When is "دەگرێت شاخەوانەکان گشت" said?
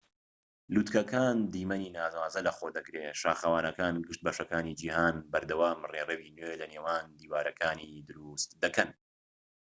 2.77-4.21